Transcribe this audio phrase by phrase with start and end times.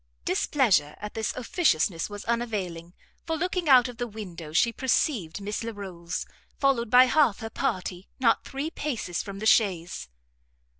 [0.25, 2.95] Displeasure at this officiousness was unavailing,
[3.27, 6.25] for looking out of the window, she perceived Miss Larolles,
[6.59, 10.09] followed by half her party, not three paces from the chaise.